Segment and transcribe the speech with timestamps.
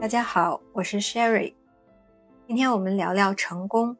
[0.00, 1.52] 大家好，我是 Sherry。
[2.46, 3.94] 今天我们聊聊成功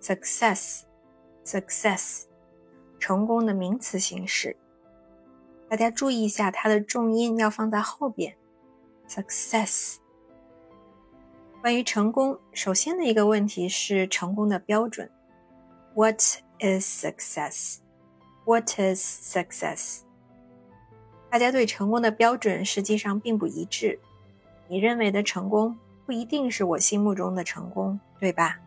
[0.00, 2.22] ，success，success，
[2.98, 4.56] 成功的名词形式。
[5.68, 8.34] 大家注意一下，它的重音要放在后边
[9.06, 9.96] ，success。
[11.60, 15.10] 关于成功，首先的一个问题是成功的标准
[15.94, 16.22] ，What
[16.60, 20.00] is success？What is success？
[21.28, 24.00] 大家对成功的标准实际上并不一致。
[24.67, 28.59] 你认为的成功不一定是我心目中的成功，对吧？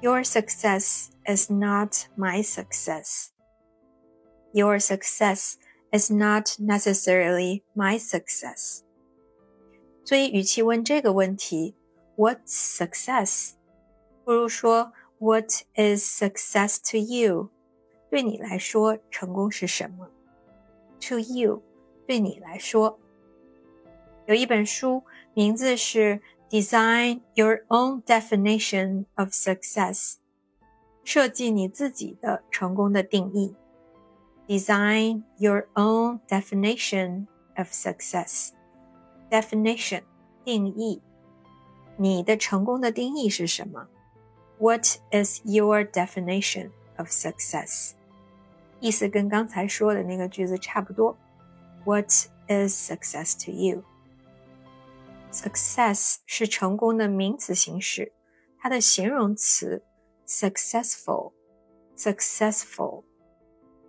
[0.00, 3.28] Your success is not my success.
[4.52, 5.54] Your success
[5.92, 8.80] is not necessarily my success.
[10.04, 11.74] 所以，与其问这个问题
[12.16, 13.52] "What's success"，
[14.24, 17.50] 不如说 "What is success to you"？
[18.10, 20.08] 对你来说，成功是什么？
[21.08, 21.62] To you，
[22.06, 22.98] 对你来说。
[24.26, 25.02] 有一本书，
[25.34, 30.14] 名字是《Design Your Own Definition of Success》，
[31.04, 33.54] 设计你自己的成功的定义。
[34.46, 38.52] Design your own definition of success.
[39.30, 40.04] Definition
[40.42, 41.02] 定义，
[41.98, 43.88] 你的成功的定义是什么？
[44.58, 47.92] What is your definition of success？
[48.80, 51.14] 意思跟刚才说的那个句子差不多。
[51.84, 52.10] What
[52.48, 53.52] is success to
[55.33, 58.13] Success 是成功的名词形式，
[58.59, 59.83] 它的形容词
[60.27, 63.03] successful，successful。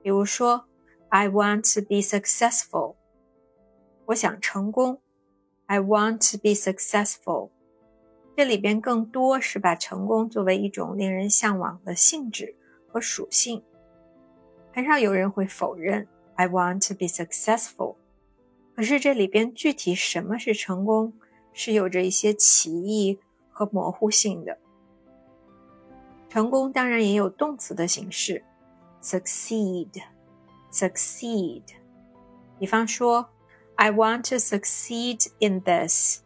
[0.00, 0.68] 比如说
[1.08, 2.94] ，I want to be successful，
[4.06, 5.00] 我想成功。
[5.66, 7.50] I want to be successful，
[8.36, 12.54] 这里边更多是把成功作为一种令人向往的性质
[12.86, 13.64] 和属性，
[14.72, 17.96] 很少有人会否认 I want to be successful。
[18.76, 21.12] 可是这里边具体什么是成功？
[21.52, 23.18] 是有着一些歧义
[23.50, 24.58] 和模糊性的。
[26.28, 28.42] 成功当然也有动词的形式
[29.02, 31.62] ，succeed，succeed。
[32.58, 33.28] 比方说
[33.76, 36.22] ，I want to succeed in this。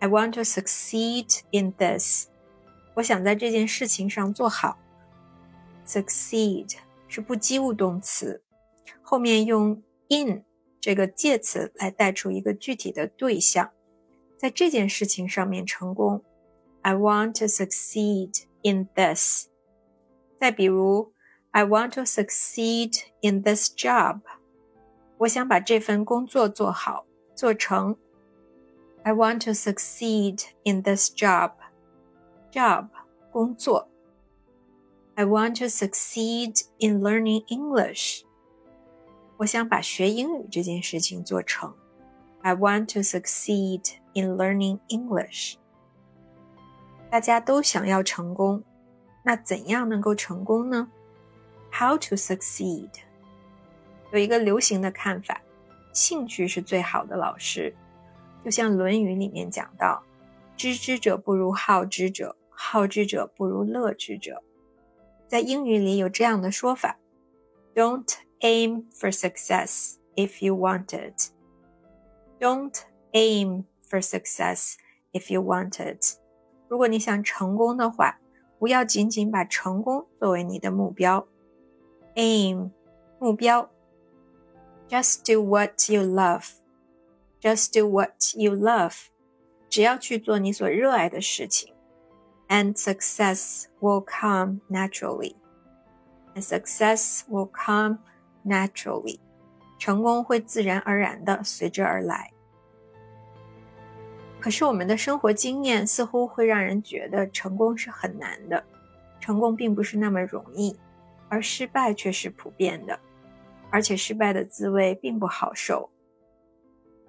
[0.00, 2.28] I want to succeed in this。
[2.94, 4.78] 我想在这件事情上做好。
[5.86, 6.76] succeed
[7.06, 8.42] 是不及物动词，
[9.02, 10.44] 后面用 in
[10.80, 13.70] 这个介词来带出一个具体的对象。
[14.37, 16.23] 在这件事情上面成功。
[16.81, 19.47] I want to succeed in this。
[20.39, 21.13] 再比如，
[21.51, 24.19] I want to succeed in this job。
[25.19, 27.95] 我想把这份工作做好，做成。
[29.03, 32.89] I want to succeed in this job。job
[33.31, 33.87] 工作。
[35.15, 38.23] I want to succeed in learning English。
[39.37, 41.73] 我想把学英语这件事情做成。
[42.41, 45.55] I want to succeed in learning English。
[47.09, 48.63] 大家都想要成功，
[49.23, 50.89] 那怎样能够成功呢？
[51.71, 52.89] How to succeed？
[54.11, 55.41] 有一个流行的看法，
[55.93, 57.73] 兴趣是最好的老师。
[58.43, 64.43] 就像《论语》里面讲到：“知之者不如好之者，好之者不如乐之者。”
[65.27, 66.95] 在英语里有这样的说法：“
[67.73, 71.31] Don't aim for success if you want it.
[72.39, 72.75] Don't
[73.13, 74.75] aim for success
[75.11, 76.17] if you want it。
[76.67, 78.19] 如果你想成功的话，
[78.59, 81.27] 不要仅仅把成功作为你的目标。
[82.15, 82.71] aim
[83.19, 83.69] 目标。
[84.89, 86.49] Just do what you love.
[87.41, 89.07] Just do what you love.
[89.69, 91.73] 只要去做你所热爱的事情，
[92.47, 95.35] and success will come naturally.
[96.35, 97.99] And success will come
[98.45, 99.19] naturally.
[99.78, 102.32] 成功会自然而然的随之而来。
[104.40, 108.64] 可是我们的生活经验似乎会让人觉得成功是很难的，
[109.20, 110.78] 成功并不是那么容易，
[111.28, 112.98] 而失败却是普遍的，
[113.70, 115.90] 而且失败的滋味并不好受。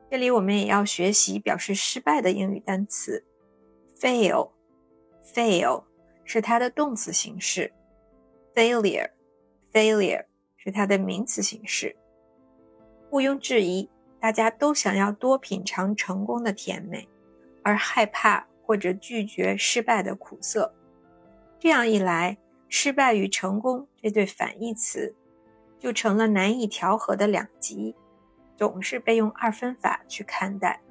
[0.09, 3.23] 这里我们也要学习表示失败的英语单词
[3.99, 4.51] ，fail。
[5.23, 5.83] fail
[6.23, 7.71] 是它的动词形式
[8.55, 9.11] ，failure。
[9.71, 10.25] failure
[10.57, 11.95] 是它的名词形式。
[13.11, 13.89] 毋庸置疑，
[14.19, 17.07] 大家都想要多品尝成功的甜美。
[17.61, 20.73] 而害怕或者拒绝失败的苦涩，
[21.59, 25.13] 这样一来，失败与成功这对反义词
[25.77, 27.95] 就成了难以调和的两极，
[28.55, 30.81] 总是被用二分法去看待。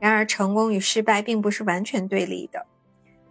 [0.00, 2.66] 然而，成功与失败并不是完全对立的。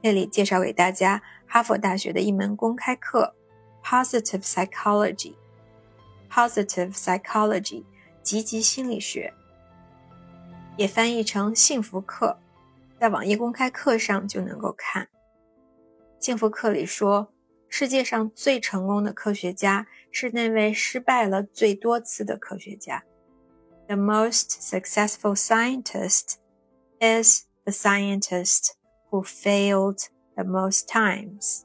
[0.02, 3.36] 这里介绍给大家哈佛大学的一门公开课
[3.84, 5.36] ：Positive Psychology。
[6.30, 7.84] （Positive Psychology，
[8.22, 9.34] 积极心理学），
[10.78, 12.40] 也翻译成“幸福课”，
[13.00, 15.08] 在网易公开课上就能够看。
[16.20, 17.34] 幸福课里说，
[17.68, 23.04] 世界上最成功的科学家是那位失败了最多次的科学家。
[23.88, 26.36] The most successful scientist
[27.00, 28.74] is the scientist
[29.10, 31.64] who failed the most times.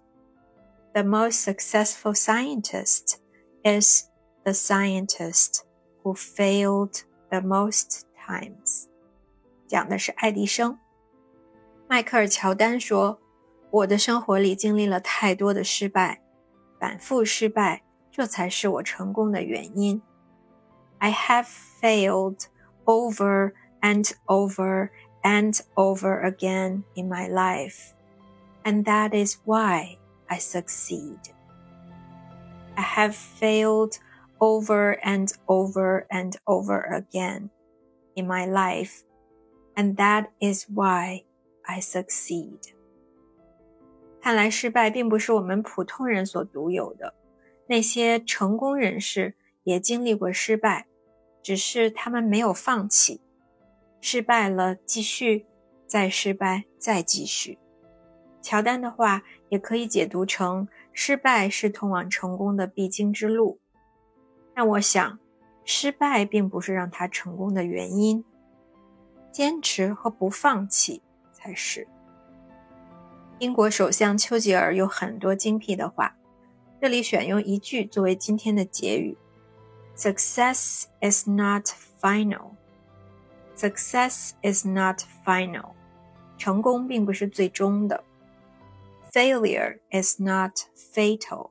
[0.93, 3.17] The most successful scientist
[3.65, 4.05] is
[4.44, 5.64] the scientist
[6.04, 8.88] who failed the most times.
[9.68, 10.80] 讲的是爱迪生。
[11.88, 13.20] 迈克尔·乔丹说：“
[13.72, 16.22] 我的生活里经历了太多的失败，
[16.80, 20.02] 反复失败，这才是我成功的原因。”
[21.00, 21.48] I have
[21.82, 22.46] failed
[22.86, 24.90] over and over
[25.24, 27.94] and over again in my life,
[28.64, 29.98] and that is why
[30.28, 31.20] I succeed.
[32.76, 33.98] I have failed
[34.39, 37.51] over and over and over again
[38.15, 39.03] in my life,
[39.75, 41.25] and that is why
[41.63, 42.59] I succeed.
[44.21, 47.15] 看来失败并不是我们普通人所独有的，
[47.67, 49.35] 那些成功人士
[49.65, 50.87] 也经历过失败，
[51.43, 53.21] 只是他们没有放弃，
[54.01, 55.47] 失败了继续，
[55.87, 57.59] 再失败再继续。
[58.41, 63.59] 乔丹的话也可以解读成：失败是通往成功的必经之路。
[64.55, 65.19] 但我想，
[65.65, 68.25] 失败并不是让他成功的原因，
[69.33, 71.03] 坚持和不放弃
[71.33, 71.89] 才是。
[73.41, 76.17] 英国首相丘吉尔有很多精辟的话，
[76.81, 79.17] 这里选用一句作为今天的结语
[79.97, 81.67] ：“Success is not
[82.01, 82.53] final.
[83.57, 85.73] Success is not final.
[86.39, 88.05] 成功并不是最终的。
[89.13, 91.51] Failure is not fatal.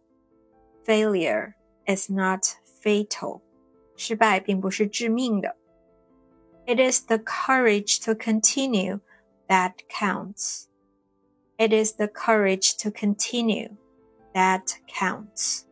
[0.85, 1.53] Failure
[1.85, 2.43] is not
[2.82, 3.40] fatal.
[3.96, 5.56] 失败并不是致命的。
[6.66, 9.00] It is the courage to continue
[9.48, 10.66] that counts.
[11.56, 13.76] It is the courage to continue
[14.34, 15.62] that counts.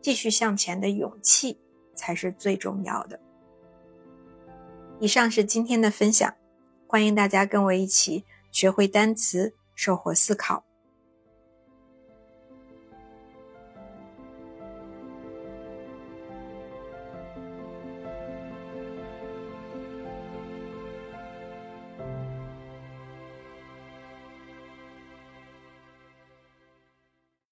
[0.00, 1.58] 继续向前的勇气
[1.94, 3.18] 才是最重要的。
[5.00, 6.34] 以上是今天的分享，
[6.86, 10.64] 欢迎大家跟我一起学会单词，收获思考。